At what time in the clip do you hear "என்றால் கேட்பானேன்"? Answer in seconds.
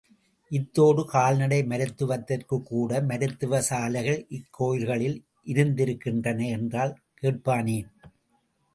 6.49-7.89